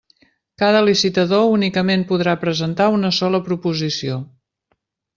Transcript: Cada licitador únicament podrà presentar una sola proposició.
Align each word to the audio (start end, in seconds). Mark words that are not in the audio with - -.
Cada 0.61 0.79
licitador 0.87 1.43
únicament 1.57 2.07
podrà 2.13 2.35
presentar 2.47 2.91
una 2.97 3.15
sola 3.21 3.45
proposició. 3.51 4.21